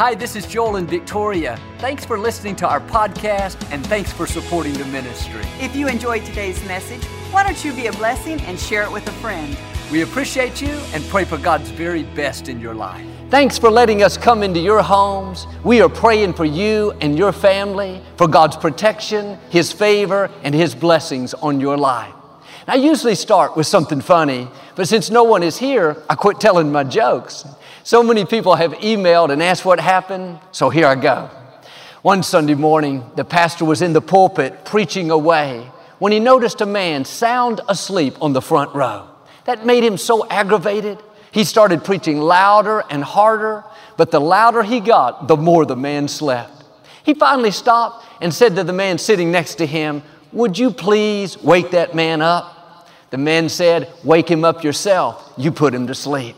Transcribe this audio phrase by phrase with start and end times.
[0.00, 1.60] Hi, this is Joel and Victoria.
[1.76, 5.42] Thanks for listening to our podcast and thanks for supporting the ministry.
[5.60, 9.06] If you enjoyed today's message, why don't you be a blessing and share it with
[9.06, 9.54] a friend?
[9.92, 13.06] We appreciate you and pray for God's very best in your life.
[13.28, 15.46] Thanks for letting us come into your homes.
[15.64, 20.74] We are praying for you and your family, for God's protection, His favor, and His
[20.74, 22.14] blessings on your life.
[22.66, 26.72] I usually start with something funny, but since no one is here, I quit telling
[26.72, 27.44] my jokes.
[27.82, 31.30] So many people have emailed and asked what happened, so here I go.
[32.02, 36.66] One Sunday morning, the pastor was in the pulpit preaching away when he noticed a
[36.66, 39.08] man sound asleep on the front row.
[39.44, 40.98] That made him so aggravated.
[41.30, 43.64] He started preaching louder and harder,
[43.96, 46.64] but the louder he got, the more the man slept.
[47.02, 50.02] He finally stopped and said to the man sitting next to him,
[50.32, 52.88] Would you please wake that man up?
[53.10, 55.32] The man said, Wake him up yourself.
[55.36, 56.36] You put him to sleep.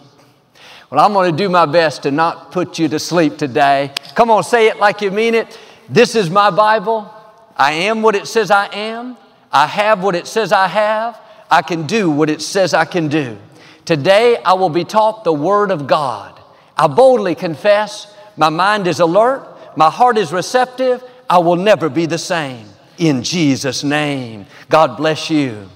[0.93, 3.95] Well, I'm going to do my best to not put you to sleep today.
[4.15, 5.59] Come on, say it like you mean it.
[5.89, 7.11] This is my Bible.
[7.57, 9.17] I am what it says I am.
[9.51, 11.19] I have what it says I have.
[11.51, 13.39] I can do what it says I can do.
[13.87, 16.39] Today, I will be taught the Word of God.
[16.77, 21.03] I boldly confess my mind is alert, my heart is receptive.
[21.31, 22.67] I will never be the same.
[22.99, 25.71] In Jesus' name, God bless you.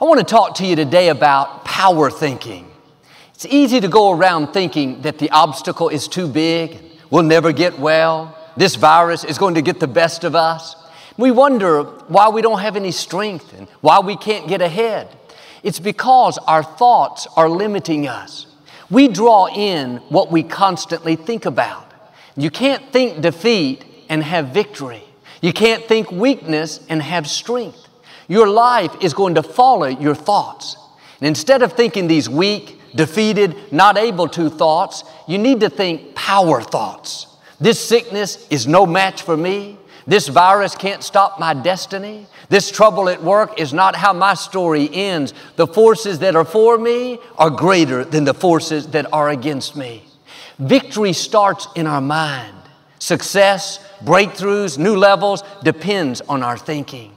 [0.00, 2.69] I want to talk to you today about power thinking.
[3.42, 6.76] It's easy to go around thinking that the obstacle is too big,
[7.08, 10.76] we'll never get well, this virus is going to get the best of us.
[11.16, 15.08] We wonder why we don't have any strength and why we can't get ahead.
[15.62, 18.46] It's because our thoughts are limiting us.
[18.90, 21.90] We draw in what we constantly think about.
[22.36, 25.02] You can't think defeat and have victory.
[25.40, 27.88] You can't think weakness and have strength.
[28.28, 30.76] Your life is going to follow your thoughts.
[31.22, 36.14] And instead of thinking these weak, defeated, not able to thoughts, you need to think
[36.14, 37.26] power thoughts.
[37.60, 39.78] This sickness is no match for me.
[40.06, 42.26] This virus can't stop my destiny.
[42.48, 45.34] This trouble at work is not how my story ends.
[45.56, 50.04] The forces that are for me are greater than the forces that are against me.
[50.58, 52.56] Victory starts in our mind.
[52.98, 57.14] Success, breakthroughs, new levels depends on our thinking.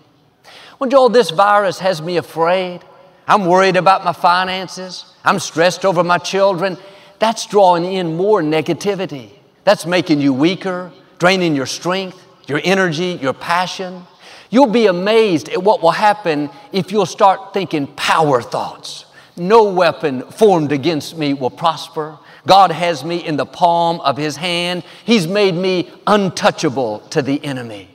[0.79, 2.81] Well, Joel, this virus has me afraid.
[3.27, 5.05] I'm worried about my finances.
[5.23, 6.77] I'm stressed over my children.
[7.19, 9.29] That's drawing in more negativity.
[9.63, 14.03] That's making you weaker, draining your strength, your energy, your passion.
[14.49, 19.05] You'll be amazed at what will happen if you'll start thinking power thoughts.
[19.35, 22.19] No weapon formed against me will prosper.
[22.45, 24.83] God has me in the palm of His hand.
[25.05, 27.89] He's made me untouchable to the enemy.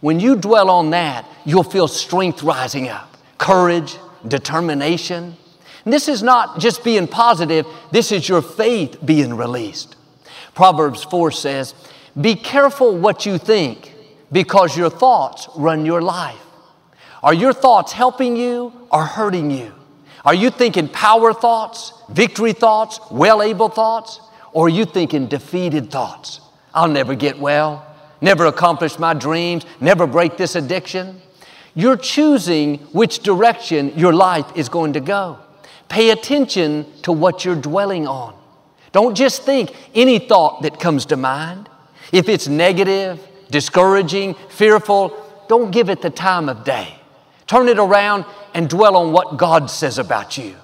[0.00, 3.96] When you dwell on that, you'll feel strength rising up, courage,
[4.28, 5.36] determination.
[5.84, 9.96] And this is not just being positive, this is your faith being released.
[10.54, 11.74] Proverbs 4 says,
[12.20, 13.94] Be careful what you think
[14.32, 16.40] because your thoughts run your life.
[17.22, 19.72] Are your thoughts helping you or hurting you?
[20.24, 24.20] Are you thinking power thoughts, victory thoughts, well able thoughts?
[24.52, 26.40] Or are you thinking defeated thoughts?
[26.74, 27.86] I'll never get well
[28.20, 31.20] never accomplish my dreams, never break this addiction.
[31.76, 35.38] You're choosing which direction your life is going to go.
[35.90, 38.34] Pay attention to what you're dwelling on.
[38.92, 41.68] Don't just think any thought that comes to mind.
[42.12, 43.20] If it's negative,
[43.50, 45.14] discouraging, fearful,
[45.48, 46.94] don't give it the time of day.
[47.46, 50.56] Turn it around and dwell on what God says about you.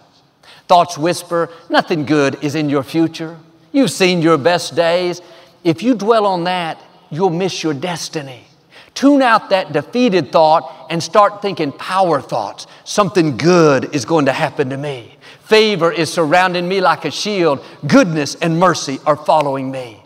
[0.67, 3.39] Thoughts whisper, nothing good is in your future.
[3.71, 5.21] You've seen your best days.
[5.63, 6.81] If you dwell on that,
[7.11, 8.47] you'll miss your destiny.
[8.95, 12.67] Tune out that defeated thought and start thinking power thoughts.
[12.85, 15.17] Something good is going to happen to me.
[15.41, 17.65] Favor is surrounding me like a shield.
[17.87, 20.03] Goodness and mercy are following me.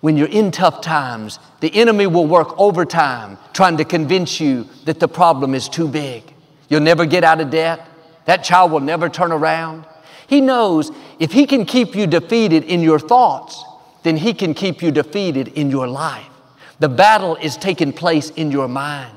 [0.00, 5.00] When you're in tough times, the enemy will work overtime trying to convince you that
[5.00, 6.22] the problem is too big.
[6.68, 7.88] You'll never get out of debt.
[8.26, 9.86] That child will never turn around.
[10.26, 13.64] He knows if he can keep you defeated in your thoughts,
[14.04, 16.28] then He can keep you defeated in your life.
[16.80, 19.16] The battle is taking place in your mind.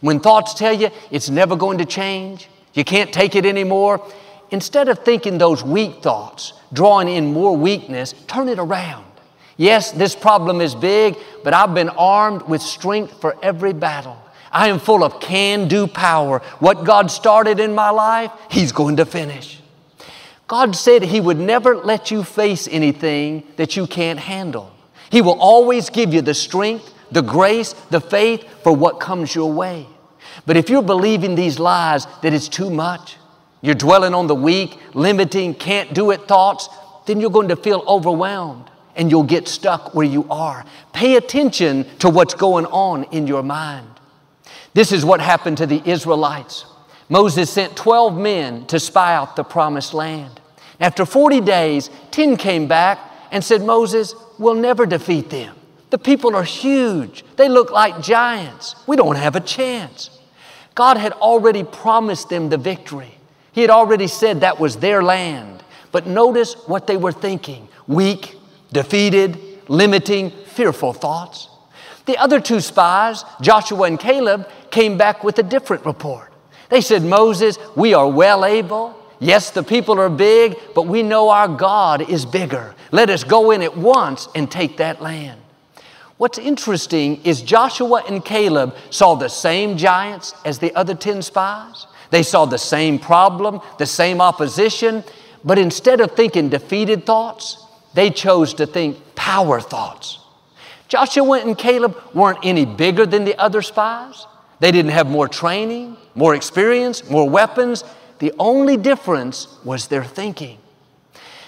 [0.00, 4.06] When thoughts tell you it's never going to change, you can't take it anymore,
[4.50, 9.04] instead of thinking those weak thoughts, drawing in more weakness, turn it around.
[9.56, 14.18] Yes, this problem is big, but I've been armed with strength for every battle.
[14.50, 16.40] I am full of can do power.
[16.58, 19.60] What God started in my life, He's going to finish.
[20.46, 24.73] God said He would never let you face anything that you can't handle.
[25.14, 29.52] He will always give you the strength, the grace, the faith for what comes your
[29.52, 29.86] way.
[30.44, 33.16] But if you're believing these lies that it's too much,
[33.60, 36.68] you're dwelling on the weak, limiting, can't do it thoughts,
[37.06, 40.64] then you're going to feel overwhelmed and you'll get stuck where you are.
[40.92, 43.86] Pay attention to what's going on in your mind.
[44.72, 46.66] This is what happened to the Israelites.
[47.08, 50.40] Moses sent 12 men to spy out the promised land.
[50.80, 55.56] After 40 days, 10 came back and said, Moses, we'll never defeat them.
[55.90, 57.24] The people are huge.
[57.34, 58.76] They look like giants.
[58.86, 60.08] We don't have a chance.
[60.76, 63.18] God had already promised them the victory.
[63.50, 65.64] He had already said that was their land.
[65.90, 68.36] But notice what they were thinking weak,
[68.72, 69.36] defeated,
[69.68, 71.48] limiting, fearful thoughts.
[72.06, 76.32] The other two spies, Joshua and Caleb, came back with a different report.
[76.68, 78.96] They said, Moses, we are well able.
[79.18, 82.74] Yes, the people are big, but we know our God is bigger.
[82.94, 85.40] Let us go in at once and take that land.
[86.16, 91.88] What's interesting is Joshua and Caleb saw the same giants as the other 10 spies.
[92.10, 95.02] They saw the same problem, the same opposition,
[95.42, 100.20] but instead of thinking defeated thoughts, they chose to think power thoughts.
[100.86, 104.24] Joshua and Caleb weren't any bigger than the other spies.
[104.60, 107.82] They didn't have more training, more experience, more weapons.
[108.20, 110.58] The only difference was their thinking.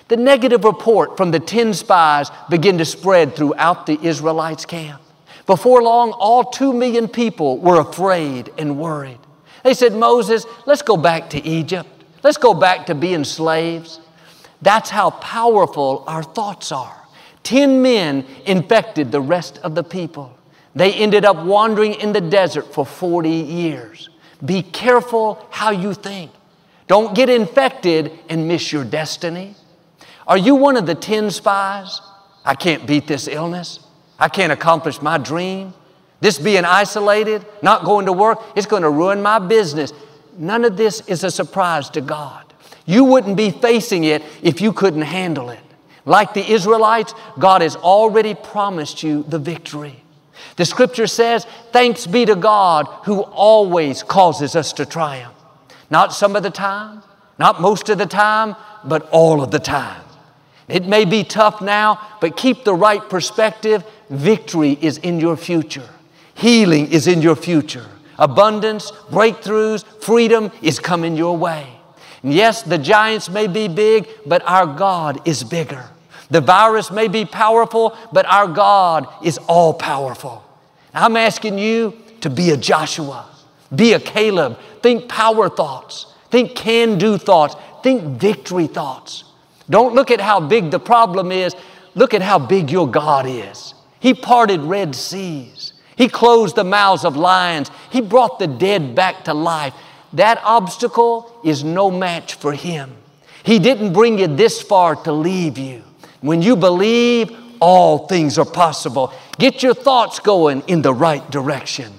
[0.09, 5.03] The negative report from the 10 spies began to spread throughout the Israelites' camp.
[5.47, 9.19] Before long, all two million people were afraid and worried.
[9.65, 11.89] They said, Moses, let's go back to Egypt.
[12.23, 14.01] Let's go back to being slaves.
[14.63, 16.97] That's how powerful our thoughts are.
[17.43, 20.37] Ten men infected the rest of the people.
[20.75, 24.09] They ended up wandering in the desert for 40 years.
[24.45, 26.31] Be careful how you think.
[26.87, 29.55] Don't get infected and miss your destiny.
[30.27, 32.01] Are you one of the 10 spies?
[32.45, 33.81] I can't beat this illness.
[34.19, 35.75] I can't accomplish my dream.
[36.21, 39.93] This being isolated, not going to work, it's going to ruin my business.
[40.39, 42.43] None of this is a surprise to God.
[42.87, 45.61] You wouldn't be facing it if you couldn't handle it.
[46.05, 50.03] Like the Israelites, God has already promised you the victory.
[50.57, 55.35] The scripture says, Thanks be to God who always causes us to triumph.
[55.91, 57.03] Not some of the time,
[57.39, 60.06] not most of the time, but all of the time.
[60.69, 63.85] It may be tough now, but keep the right perspective.
[64.11, 65.89] Victory is in your future,
[66.35, 67.87] healing is in your future,
[68.19, 71.67] abundance, breakthroughs, freedom is coming your way.
[72.23, 75.85] And yes, the giants may be big, but our God is bigger.
[76.31, 80.43] The virus may be powerful, but our God is all powerful.
[80.93, 83.27] I'm asking you to be a Joshua,
[83.75, 89.25] be a Caleb, think power thoughts, think can do thoughts, think victory thoughts.
[89.69, 91.55] Don't look at how big the problem is,
[91.95, 93.75] look at how big your God is.
[94.01, 95.73] He parted Red Seas.
[95.97, 97.71] He closed the mouths of lions.
[97.91, 99.75] He brought the dead back to life.
[100.13, 102.93] That obstacle is no match for Him.
[103.43, 105.83] He didn't bring you this far to leave you.
[106.21, 109.13] When you believe, all things are possible.
[109.39, 111.93] Get your thoughts going in the right direction.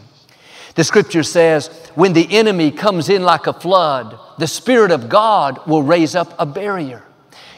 [0.76, 5.66] The scripture says, when the enemy comes in like a flood, the Spirit of God
[5.66, 7.04] will raise up a barrier.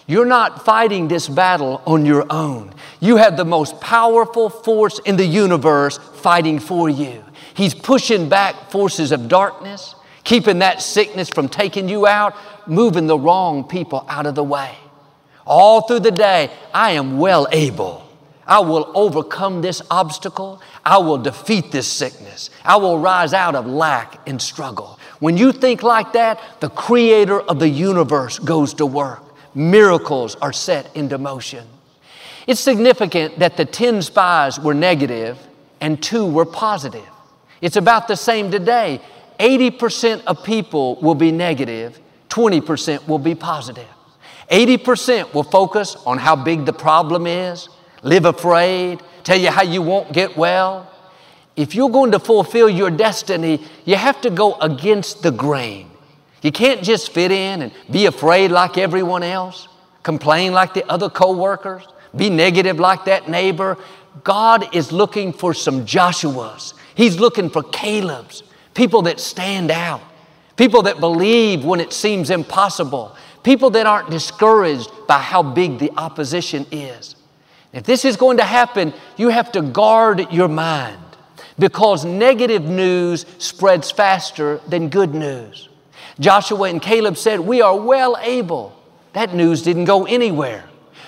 [0.10, 2.74] You're not fighting this battle on your own.
[3.00, 7.24] You have the most powerful force in the universe fighting for you.
[7.54, 12.36] He's pushing back forces of darkness, keeping that sickness from taking you out,
[12.68, 14.76] moving the wrong people out of the way.
[15.46, 18.10] All through the day, I am well able.
[18.48, 20.60] I will overcome this obstacle.
[20.84, 22.50] I will defeat this sickness.
[22.66, 24.98] I will rise out of lack and struggle.
[25.20, 29.29] When you think like that, the creator of the universe goes to work
[29.60, 31.68] miracles are set into motion.
[32.48, 35.38] It's significant that the 10 spies were negative
[35.82, 37.08] and two were positive.
[37.62, 39.02] It's about the same today.
[39.38, 42.00] 80% of people will be negative,
[42.30, 43.88] 20% will be positive.
[44.50, 47.70] 80% will focus on how big the problem is,
[48.02, 50.90] live afraid, tell you how you won't get well.
[51.56, 55.92] If you're going to fulfill your destiny, you have to go against the grain.
[56.42, 59.68] You can't just fit in and be afraid like everyone else,
[60.04, 63.78] complain like the other coworkers, be negative like that neighbor.
[64.24, 66.74] God is looking for some Joshuas.
[66.96, 68.44] He's looking for Caleb's,
[68.74, 70.02] people that stand out,
[70.56, 75.92] people that believe when it seems impossible, people that aren't discouraged by how big the
[75.98, 77.16] opposition is.
[77.72, 80.98] If this is going to happen, you have to guard your mind
[81.60, 85.69] because negative news spreads faster than good news.
[86.20, 88.76] Joshua and Caleb said, We are well able.
[89.14, 90.66] That news didn't go anywhere.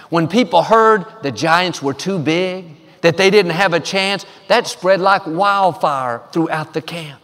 [0.10, 2.66] When people heard the giants were too big,
[3.02, 7.22] that they didn't have a chance, that spread like wildfire throughout the camp.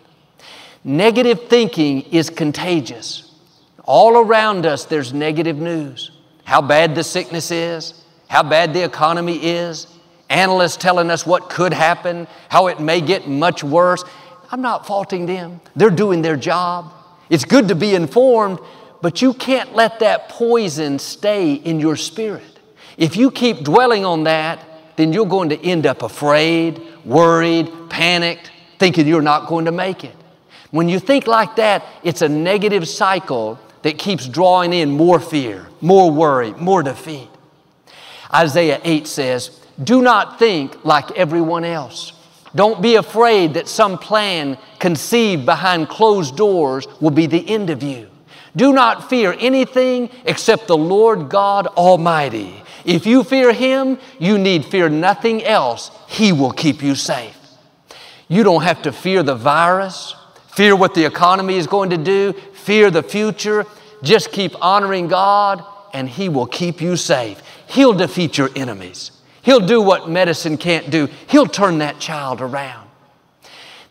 [0.83, 3.33] Negative thinking is contagious.
[3.83, 6.11] All around us, there's negative news.
[6.43, 9.87] How bad the sickness is, how bad the economy is,
[10.29, 14.03] analysts telling us what could happen, how it may get much worse.
[14.51, 15.61] I'm not faulting them.
[15.75, 16.93] They're doing their job.
[17.29, 18.59] It's good to be informed,
[19.01, 22.59] but you can't let that poison stay in your spirit.
[22.97, 24.63] If you keep dwelling on that,
[24.95, 30.03] then you're going to end up afraid, worried, panicked, thinking you're not going to make
[30.03, 30.15] it.
[30.71, 35.67] When you think like that, it's a negative cycle that keeps drawing in more fear,
[35.81, 37.29] more worry, more defeat.
[38.33, 42.11] Isaiah 8 says, Do not think like everyone else.
[42.55, 47.83] Don't be afraid that some plan conceived behind closed doors will be the end of
[47.83, 48.09] you.
[48.55, 52.63] Do not fear anything except the Lord God Almighty.
[52.85, 55.91] If you fear Him, you need fear nothing else.
[56.07, 57.37] He will keep you safe.
[58.27, 60.15] You don't have to fear the virus,
[60.47, 63.65] fear what the economy is going to do, fear the future.
[64.03, 65.63] Just keep honoring God
[65.93, 67.41] and He will keep you safe.
[67.67, 69.11] He'll defeat your enemies.
[69.47, 71.07] He'll do what medicine can't do.
[71.27, 72.89] He'll turn that child around.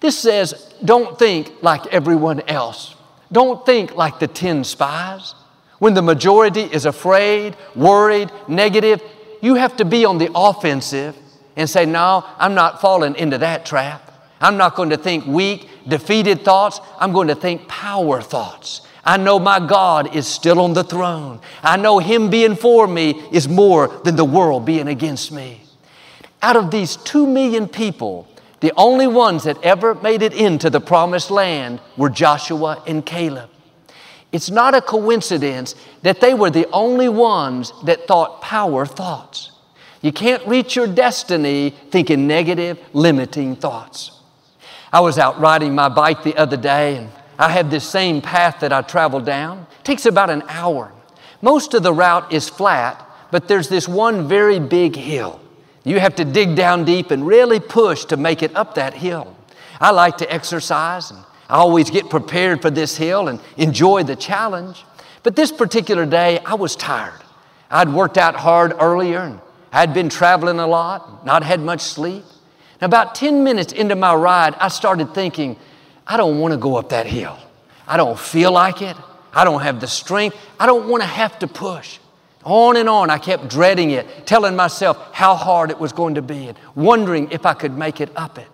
[0.01, 2.95] This says, don't think like everyone else.
[3.33, 5.35] Don't think like the 10 spies.
[5.79, 9.01] When the majority is afraid, worried, negative,
[9.41, 11.17] you have to be on the offensive
[11.57, 14.13] and say, No, I'm not falling into that trap.
[14.43, 16.81] I'm not going to think weak, defeated thoughts.
[16.99, 18.86] I'm going to think power thoughts.
[19.07, 21.41] I know my God is still on the throne.
[21.63, 25.63] I know Him being for me is more than the world being against me.
[26.43, 28.27] Out of these two million people,
[28.61, 33.49] the only ones that ever made it into the promised land were Joshua and Caleb.
[34.33, 39.53] It's not a coincidence that they were the only ones that thought power thoughts.
[40.03, 44.11] You can't reach your destiny thinking negative, limiting thoughts.
[44.93, 48.61] I was out riding my bike the other day and I have this same path
[48.61, 49.67] that I travel down.
[49.81, 50.93] It takes about an hour.
[51.43, 55.41] Most of the route is flat, but there's this one very big hill.
[55.85, 59.37] You have to dig down deep and really push to make it up that hill.
[59.81, 64.17] I like to exercise and I always get prepared for this hill and enjoy the
[64.17, 64.85] challenge.
[65.23, 67.21] But this particular day, I was tired.
[67.71, 69.41] I'd worked out hard earlier and
[69.73, 72.25] I'd been traveling a lot, not had much sleep.
[72.81, 75.57] And about 10 minutes into my ride, I started thinking,
[76.07, 77.39] I don't want to go up that hill.
[77.87, 78.97] I don't feel like it.
[79.33, 80.37] I don't have the strength.
[80.59, 81.99] I don't want to have to push.
[82.45, 86.23] On and on, I kept dreading it, telling myself how hard it was going to
[86.23, 88.47] be and wondering if I could make it up it.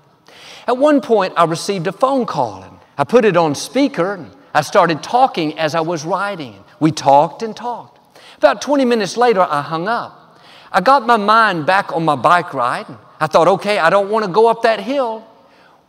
[0.66, 4.30] At one point, I received a phone call and I put it on speaker and
[4.54, 6.64] I started talking as I was riding.
[6.80, 8.00] We talked and talked.
[8.38, 10.40] About 20 minutes later, I hung up.
[10.72, 12.86] I got my mind back on my bike ride.
[13.20, 15.26] I thought, okay, I don't want to go up that hill.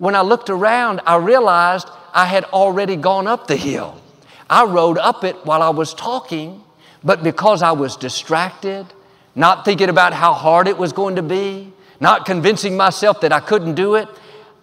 [0.04, 4.02] When I looked around, I realized I had already gone up the hill.
[4.50, 6.62] I rode up it while I was talking,
[7.06, 8.86] but because I was distracted,
[9.34, 13.40] not thinking about how hard it was going to be, not convincing myself that I
[13.40, 14.10] couldn't do it,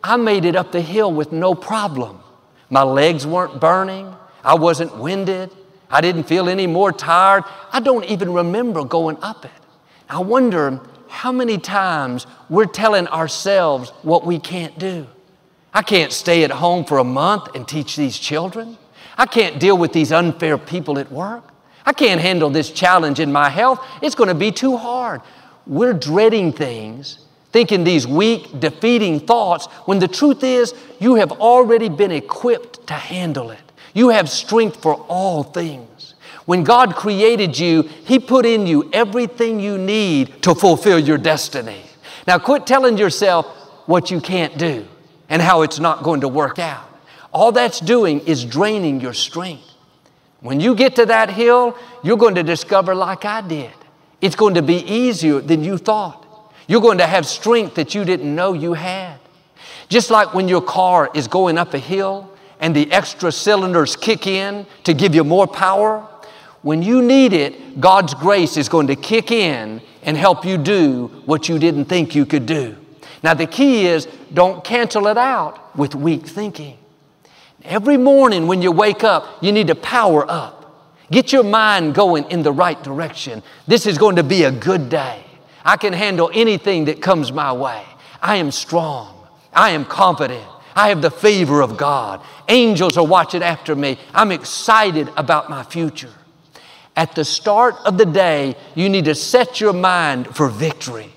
[0.04, 2.20] I made it up the hill with no problem.
[2.68, 4.14] My legs weren't burning.
[4.44, 5.50] I wasn't winded.
[5.88, 7.44] I didn't feel any more tired.
[7.73, 9.62] I don't even remember going up it.
[10.06, 15.06] I wonder how many times we're telling ourselves what we can't do.
[15.72, 18.76] I can't stay at home for a month and teach these children.
[19.16, 21.44] I can't deal with these unfair people at work.
[21.86, 23.84] I can't handle this challenge in my health.
[24.02, 25.22] It's going to be too hard.
[25.66, 31.88] We're dreading things, thinking these weak, defeating thoughts, when the truth is, you have already
[31.88, 33.60] been equipped to handle it.
[33.94, 36.14] You have strength for all things.
[36.46, 41.82] When God created you, He put in you everything you need to fulfill your destiny.
[42.26, 43.46] Now, quit telling yourself
[43.86, 44.86] what you can't do
[45.30, 46.87] and how it's not going to work out.
[47.32, 49.64] All that's doing is draining your strength.
[50.40, 53.72] When you get to that hill, you're going to discover, like I did,
[54.20, 56.26] it's going to be easier than you thought.
[56.66, 59.18] You're going to have strength that you didn't know you had.
[59.88, 64.26] Just like when your car is going up a hill and the extra cylinders kick
[64.26, 66.06] in to give you more power,
[66.62, 71.22] when you need it, God's grace is going to kick in and help you do
[71.26, 72.76] what you didn't think you could do.
[73.22, 76.78] Now, the key is don't cancel it out with weak thinking.
[77.64, 80.56] Every morning when you wake up, you need to power up.
[81.10, 83.42] Get your mind going in the right direction.
[83.66, 85.22] This is going to be a good day.
[85.64, 87.84] I can handle anything that comes my way.
[88.22, 89.28] I am strong.
[89.52, 90.46] I am confident.
[90.74, 92.22] I have the favor of God.
[92.48, 93.98] Angels are watching after me.
[94.14, 96.12] I'm excited about my future.
[96.96, 101.10] At the start of the day, you need to set your mind for victory.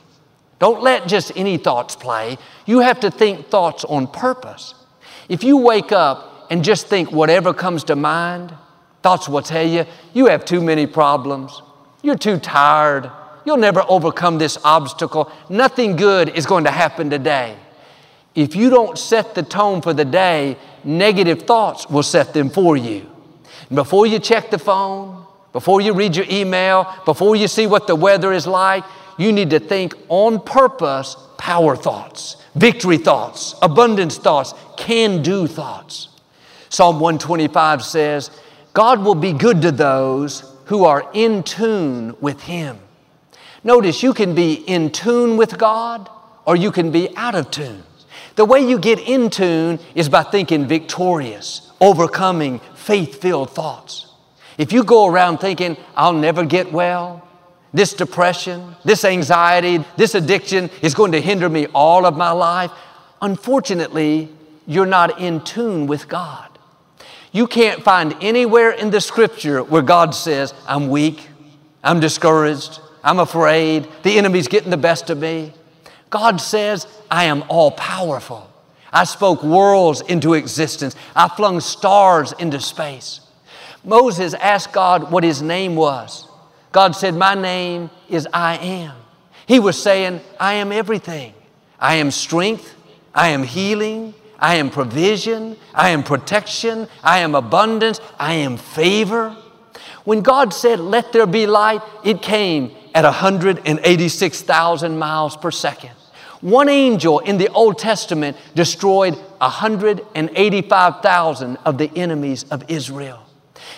[0.64, 2.38] Don't let just any thoughts play.
[2.66, 4.76] You have to think thoughts on purpose.
[5.28, 8.56] If you wake up and just think whatever comes to mind,
[9.02, 11.62] thoughts will tell you you have too many problems,
[12.02, 13.12] you're too tired,
[13.46, 15.30] You'll never overcome this obstacle.
[15.50, 17.58] Nothing good is going to happen today.
[18.36, 22.78] If you don't set the tone for the day, negative thoughts will set them for
[22.78, 23.10] you.
[23.74, 27.96] before you check the phone, before you read your email, before you see what the
[27.96, 28.86] weather is like,
[29.18, 36.10] you need to think on purpose power thoughts, victory thoughts, abundance thoughts, can do thoughts.
[36.70, 38.32] Psalm 125 says,
[38.74, 42.80] God will be good to those who are in tune with Him.
[43.64, 46.10] Notice you can be in tune with God
[46.46, 47.84] or you can be out of tune.
[48.36, 54.08] The way you get in tune is by thinking victorious, overcoming faith filled thoughts.
[54.58, 57.28] If you go around thinking, I'll never get well,
[57.74, 62.72] this depression, this anxiety, this addiction is going to hinder me all of my life,
[63.22, 64.30] unfortunately,
[64.68, 66.50] you're not in tune with God.
[67.32, 71.28] You can't find anywhere in the scripture where God says, I'm weak,
[71.84, 75.52] I'm discouraged, I'm afraid, the enemy's getting the best of me.
[76.12, 78.50] God says, I am all powerful.
[78.92, 80.96] I spoke worlds into existence.
[81.16, 83.22] I flung stars into space.
[83.84, 86.28] Moses asked God what his name was.
[86.74, 88.96] God said, My name is I am.
[89.46, 91.34] He was saying, I am everything.
[91.80, 92.76] I am strength.
[93.14, 94.14] I am healing.
[94.40, 95.56] I am provision.
[95.74, 96.90] I am protection.
[97.04, 98.02] I am abundance.
[98.20, 99.38] I am favor.
[100.04, 105.92] When God said, Let there be light, it came at 186,000 miles per second.
[106.42, 113.20] One angel in the Old Testament destroyed 185,000 of the enemies of Israel.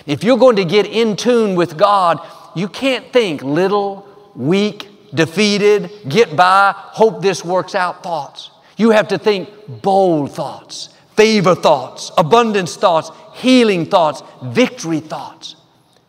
[0.06, 2.20] If you're going to get in tune with God,
[2.56, 8.52] you can't think little, weak, defeated, get by, hope this works out thoughts.
[8.78, 9.50] You have to think
[9.82, 15.56] bold thoughts, favor thoughts, abundance thoughts, healing thoughts, victory thoughts.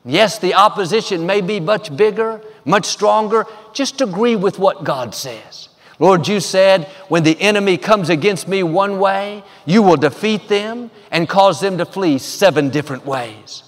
[0.05, 3.45] Yes, the opposition may be much bigger, much stronger.
[3.73, 5.69] Just agree with what God says.
[5.99, 10.91] Lord, you said, when the enemy comes against me one way, you will defeat them
[11.11, 13.63] and cause them to flee seven different ways.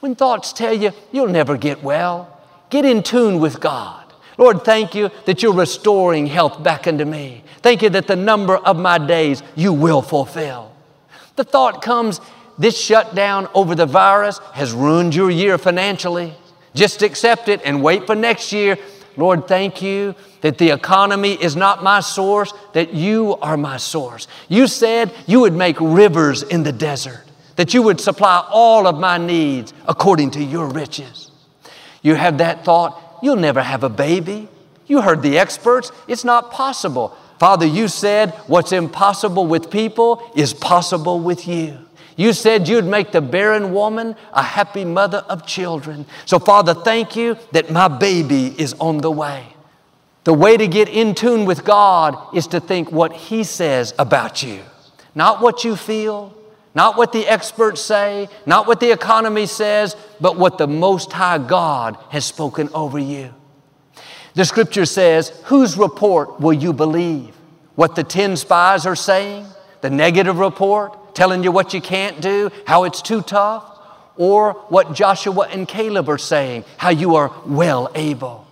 [0.00, 4.00] When thoughts tell you you'll never get well, get in tune with God.
[4.38, 7.44] Lord, thank you that you're restoring health back into me.
[7.58, 10.74] Thank you that the number of my days you will fulfill.
[11.36, 12.20] The thought comes,
[12.58, 16.32] this shutdown over the virus has ruined your year financially.
[16.74, 18.78] Just accept it and wait for next year.
[19.18, 24.26] Lord, thank you that the economy is not my source, that you are my source.
[24.48, 27.24] You said you would make rivers in the desert
[27.60, 31.30] that you would supply all of my needs according to your riches.
[32.00, 34.48] You have that thought, you'll never have a baby.
[34.86, 37.14] You heard the experts, it's not possible.
[37.38, 41.76] Father, you said what's impossible with people is possible with you.
[42.16, 46.06] You said you'd make the barren woman a happy mother of children.
[46.24, 49.44] So, Father, thank you that my baby is on the way.
[50.24, 54.42] The way to get in tune with God is to think what He says about
[54.42, 54.60] you,
[55.14, 56.34] not what you feel,
[56.74, 61.38] not what the experts say, not what the economy says, but what the Most High
[61.38, 63.34] God has spoken over you.
[64.34, 67.34] The scripture says, Whose report will you believe?
[67.74, 69.46] What the 10 spies are saying?
[69.80, 73.66] The negative report, telling you what you can't do, how it's too tough?
[74.16, 78.46] Or what Joshua and Caleb are saying, how you are well able?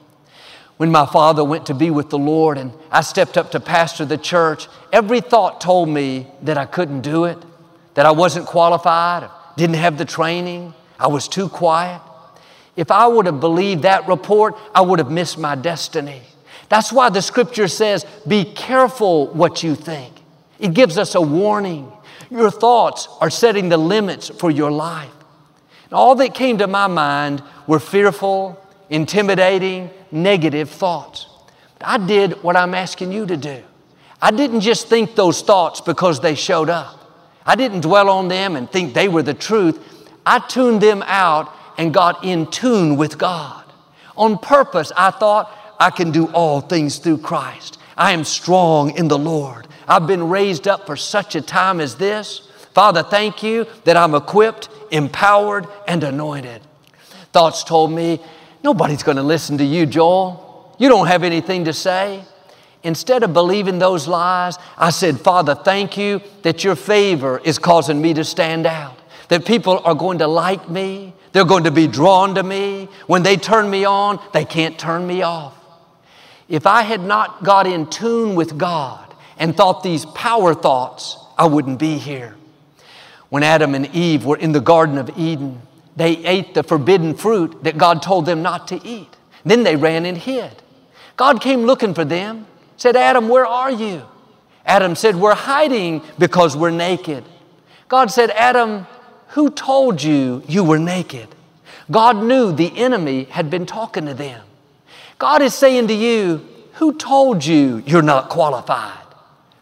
[0.78, 4.04] When my father went to be with the Lord and I stepped up to pastor
[4.04, 7.38] the church, every thought told me that I couldn't do it
[7.98, 12.00] that I wasn't qualified, didn't have the training, I was too quiet.
[12.76, 16.22] If I would have believed that report, I would have missed my destiny.
[16.68, 20.14] That's why the scripture says, be careful what you think.
[20.60, 21.90] It gives us a warning.
[22.30, 25.10] Your thoughts are setting the limits for your life.
[25.86, 31.26] And all that came to my mind were fearful, intimidating, negative thoughts.
[31.80, 33.60] I did what I'm asking you to do.
[34.22, 36.97] I didn't just think those thoughts because they showed up.
[37.48, 39.80] I didn't dwell on them and think they were the truth.
[40.26, 43.64] I tuned them out and got in tune with God.
[44.18, 47.78] On purpose, I thought I can do all things through Christ.
[47.96, 49.66] I am strong in the Lord.
[49.88, 52.46] I've been raised up for such a time as this.
[52.74, 56.60] Father, thank you that I'm equipped, empowered, and anointed.
[57.32, 58.20] Thoughts told me,
[58.62, 60.76] nobody's going to listen to you, Joel.
[60.78, 62.24] You don't have anything to say.
[62.82, 68.00] Instead of believing those lies, I said, Father, thank you that your favor is causing
[68.00, 68.96] me to stand out,
[69.28, 72.88] that people are going to like me, they're going to be drawn to me.
[73.06, 75.54] When they turn me on, they can't turn me off.
[76.48, 81.46] If I had not got in tune with God and thought these power thoughts, I
[81.46, 82.36] wouldn't be here.
[83.28, 85.60] When Adam and Eve were in the Garden of Eden,
[85.96, 89.14] they ate the forbidden fruit that God told them not to eat.
[89.44, 90.62] Then they ran and hid.
[91.16, 92.46] God came looking for them,
[92.78, 94.02] said, Adam, where are you?
[94.64, 97.24] Adam said, We're hiding because we're naked.
[97.88, 98.86] God said, Adam,
[99.28, 101.28] who told you you were naked?
[101.90, 104.42] God knew the enemy had been talking to them.
[105.18, 109.04] God is saying to you, Who told you you're not qualified?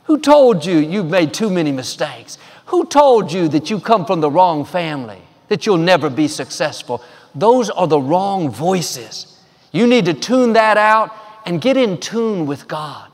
[0.05, 2.39] Who told you you've made too many mistakes?
[2.67, 7.03] Who told you that you come from the wrong family, that you'll never be successful?
[7.35, 9.41] Those are the wrong voices.
[9.73, 13.06] You need to tune that out and get in tune with God.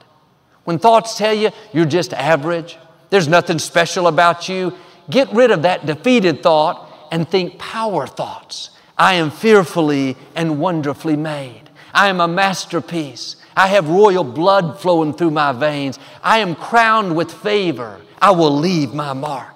[0.64, 2.78] When thoughts tell you you're just average,
[3.10, 4.74] there's nothing special about you,
[5.10, 8.70] get rid of that defeated thought and think power thoughts.
[8.96, 11.70] I am fearfully and wonderfully made.
[11.92, 13.36] I am a masterpiece.
[13.56, 15.98] I have royal blood flowing through my veins.
[16.22, 18.00] I am crowned with favor.
[18.20, 19.52] I will leave my mark.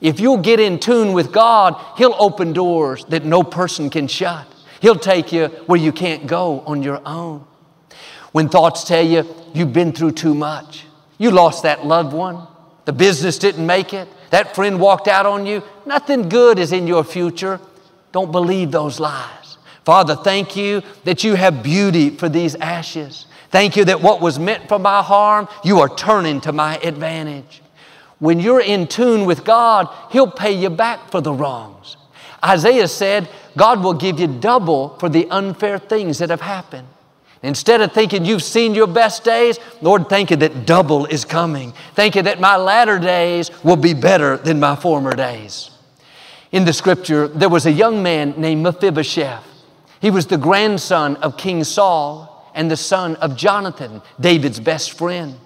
[0.00, 4.46] If you'll get in tune with God, He'll open doors that no person can shut.
[4.80, 7.46] He'll take you where you can't go on your own.
[8.34, 10.86] When thoughts tell you you've been through too much,
[11.18, 12.48] you lost that loved one,
[12.84, 16.88] the business didn't make it, that friend walked out on you, nothing good is in
[16.88, 17.60] your future.
[18.10, 19.56] Don't believe those lies.
[19.84, 23.26] Father, thank you that you have beauty for these ashes.
[23.52, 27.62] Thank you that what was meant for my harm, you are turning to my advantage.
[28.18, 31.96] When you're in tune with God, He'll pay you back for the wrongs.
[32.44, 36.88] Isaiah said, God will give you double for the unfair things that have happened.
[37.44, 41.74] Instead of thinking you've seen your best days, Lord, thank you that double is coming.
[41.94, 45.70] Thank you that my latter days will be better than my former days.
[46.52, 49.44] In the scripture, there was a young man named Mephibosheth.
[50.00, 55.38] He was the grandson of King Saul and the son of Jonathan, David's best friend.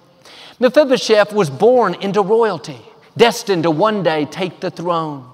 [0.57, 2.79] Mephibosheth was born into royalty,
[3.17, 5.29] destined to one day take the throne.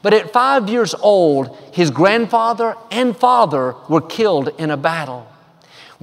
[0.00, 5.26] But at five years old, his grandfather and father were killed in a battle.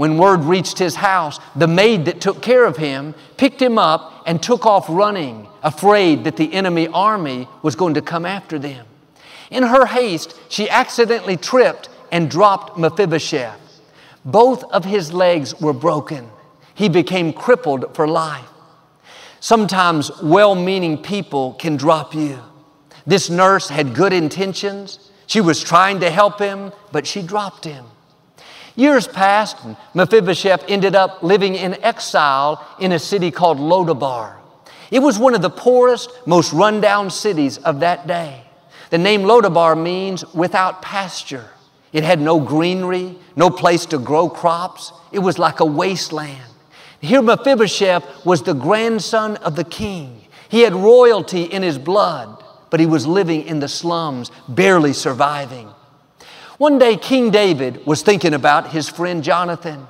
[0.02, 4.24] When word reached his house, the maid that took care of him picked him up
[4.26, 8.88] and took off running, afraid that the enemy army was going to come after them.
[9.52, 13.60] In her haste, she accidentally tripped and dropped Mephibosheth.
[14.26, 16.28] Both of his legs were broken.
[16.74, 18.50] He became crippled for life.
[19.40, 22.40] Sometimes well meaning people can drop you.
[23.06, 25.12] This nurse had good intentions.
[25.28, 27.86] She was trying to help him, but she dropped him.
[28.82, 34.38] Years passed, and Mephibosheth ended up living in exile in a city called Lodabar.
[34.90, 38.42] It was one of the poorest, most rundown cities of that day.
[38.90, 41.48] The name Lodabar means without pasture.
[41.94, 44.92] It had no greenery, no place to grow crops.
[45.12, 46.52] It was like a wasteland.
[47.02, 50.28] Here, Mephibosheth was the grandson of the king.
[50.50, 55.70] He had royalty in his blood, but he was living in the slums, barely surviving.
[56.62, 59.88] One day, King David was thinking about his friend Jonathan.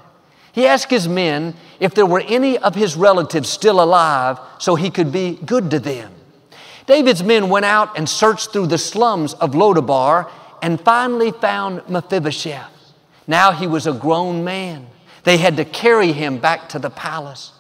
[0.53, 4.89] He asked his men if there were any of his relatives still alive so he
[4.89, 6.13] could be good to them.
[6.87, 10.31] David's men went out and searched through the slums of Lodabar
[10.61, 12.93] and finally found Mephibosheth.
[13.27, 14.87] Now he was a grown man.
[15.25, 17.51] They had to carry him back to the palace.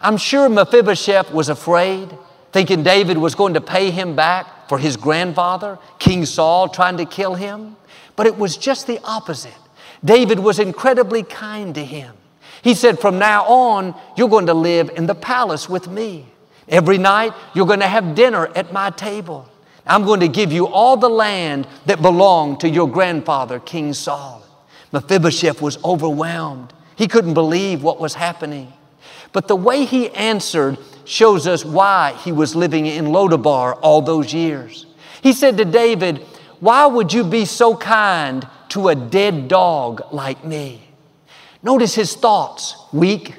[0.00, 2.16] I'm sure Mephibosheth was afraid,
[2.52, 7.04] thinking David was going to pay him back for his grandfather, King Saul, trying to
[7.04, 7.76] kill him.
[8.16, 9.52] But it was just the opposite.
[10.04, 12.14] David was incredibly kind to him.
[12.62, 16.26] He said, From now on, you're going to live in the palace with me.
[16.68, 19.48] Every night, you're going to have dinner at my table.
[19.86, 24.42] I'm going to give you all the land that belonged to your grandfather, King Saul.
[24.92, 26.72] Mephibosheth was overwhelmed.
[26.96, 28.72] He couldn't believe what was happening.
[29.32, 34.32] But the way he answered shows us why he was living in Lodabar all those
[34.32, 34.86] years.
[35.22, 36.18] He said to David,
[36.60, 40.82] why would you be so kind to a dead dog like me?
[41.62, 43.34] Notice his thoughts weak,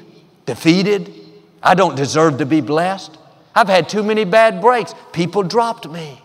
[0.46, 1.14] defeated.
[1.62, 3.18] I don't deserve to be blessed.
[3.54, 4.94] I've had too many bad breaks.
[5.14, 6.22] People dropped me.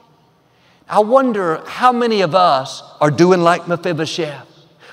[0.88, 4.48] I wonder how many of us are doing like Mephibosheth.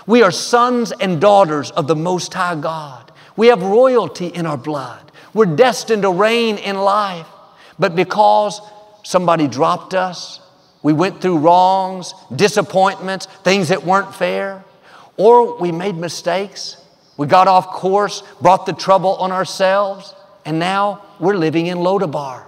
[0.05, 3.11] We are sons and daughters of the Most High God.
[3.35, 5.06] We have royalty in our blood.
[5.33, 7.27] We're destined to reign in life.
[7.79, 8.61] But because
[9.03, 10.39] somebody dropped us,
[10.83, 14.63] we went through wrongs, disappointments, things that weren't fair,
[15.17, 16.77] or we made mistakes.
[17.17, 20.13] We got off course, brought the trouble on ourselves,
[20.45, 22.43] and now we're living in Lodabar,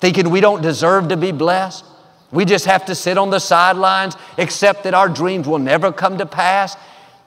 [0.00, 1.84] thinking we don't deserve to be blessed.
[2.32, 6.18] We just have to sit on the sidelines, accept that our dreams will never come
[6.18, 6.76] to pass.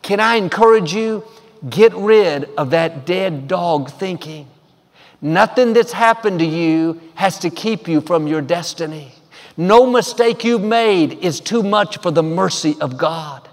[0.01, 1.23] Can I encourage you?
[1.69, 4.47] Get rid of that dead dog thinking.
[5.21, 9.13] Nothing that's happened to you has to keep you from your destiny.
[9.55, 13.47] No mistake you've made is too much for the mercy of God.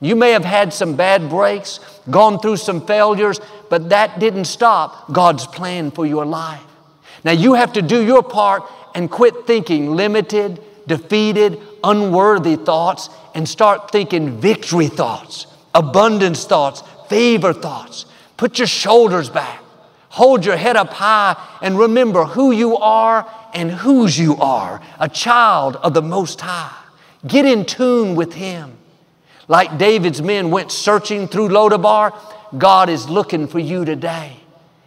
[0.00, 1.78] You may have had some bad breaks,
[2.10, 6.60] gone through some failures, but that didn't stop God's plan for your life.
[7.22, 13.48] Now you have to do your part and quit thinking limited, defeated, unworthy thoughts and
[13.48, 18.06] start thinking victory thoughts, abundance thoughts, favor thoughts.
[18.36, 19.63] Put your shoulders back.
[20.14, 25.08] Hold your head up high and remember who you are and whose you are, a
[25.08, 26.72] child of the Most High.
[27.26, 28.78] Get in tune with Him.
[29.48, 32.16] Like David's men went searching through Lodabar,
[32.56, 34.36] God is looking for you today.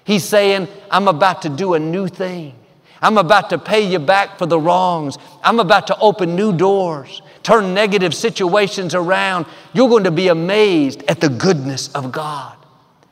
[0.06, 2.56] He's saying, I'm about to do a new thing.
[3.02, 5.18] I'm about to pay you back for the wrongs.
[5.44, 9.46] I'm about to open new doors, turn negative situations around.
[9.74, 12.56] You're going to be amazed at the goodness of God.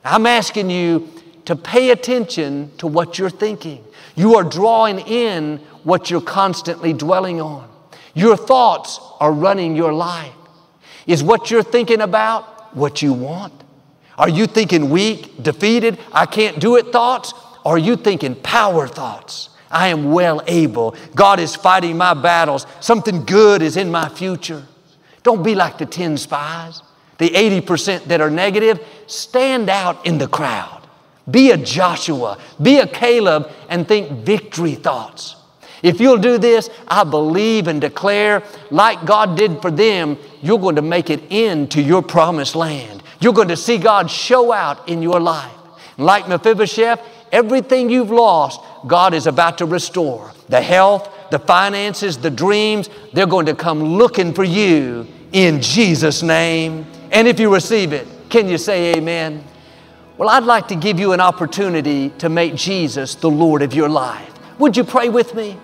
[0.05, 1.11] I'm asking you
[1.45, 3.83] to pay attention to what you're thinking.
[4.15, 7.69] You are drawing in what you're constantly dwelling on.
[8.13, 10.33] Your thoughts are running your life.
[11.05, 13.53] Is what you're thinking about what you want?
[14.17, 17.33] Are you thinking weak, defeated, I can't do it thoughts?
[17.63, 19.49] Or are you thinking power thoughts?
[19.69, 20.95] I am well able.
[21.15, 22.65] God is fighting my battles.
[22.79, 24.63] Something good is in my future.
[25.23, 26.81] Don't be like the 10 spies,
[27.17, 28.79] the 80% that are negative.
[29.07, 30.84] Stand out in the crowd.
[31.29, 35.35] Be a Joshua, be a Caleb, and think victory thoughts.
[35.81, 40.75] If you'll do this, I believe and declare, like God did for them, you're going
[40.77, 43.03] to make it into your promised land.
[43.19, 45.51] You're going to see God show out in your life.
[45.97, 50.31] Like Mephibosheth, everything you've lost, God is about to restore.
[50.49, 56.23] The health, the finances, the dreams, they're going to come looking for you in Jesus'
[56.23, 56.85] name.
[57.11, 59.43] And if you receive it, can you say amen?
[60.17, 63.89] Well, I'd like to give you an opportunity to make Jesus the Lord of your
[63.89, 64.31] life.
[64.59, 65.57] Would you pray with me?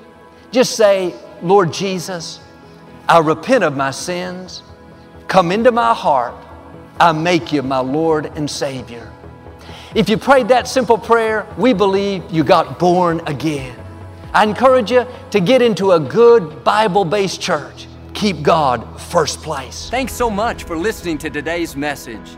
[0.51, 2.41] Just say, Lord Jesus,
[3.07, 4.61] I repent of my sins.
[5.29, 6.33] Come into my heart.
[6.99, 9.09] I make you my Lord and Savior.
[9.95, 13.77] If you prayed that simple prayer, we believe you got born again.
[14.33, 17.87] I encourage you to get into a good Bible based church.
[18.13, 19.89] Keep God first place.
[19.89, 22.37] Thanks so much for listening to today's message.